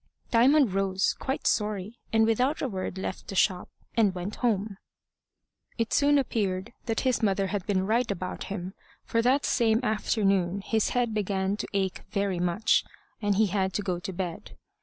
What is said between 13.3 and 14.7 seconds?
he had to go to bed.